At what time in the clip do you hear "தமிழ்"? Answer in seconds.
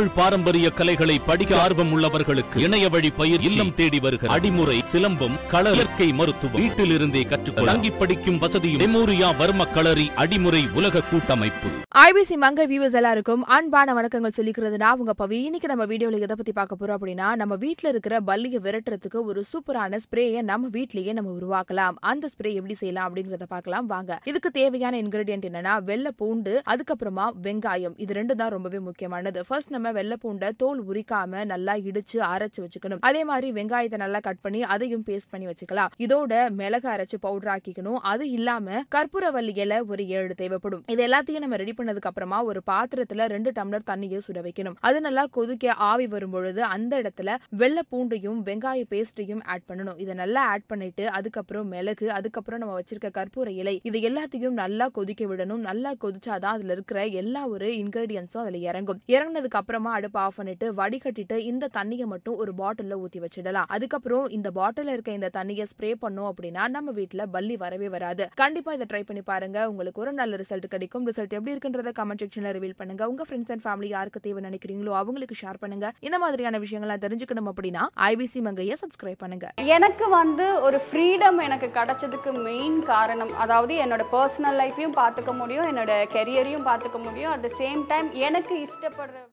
0.00-0.18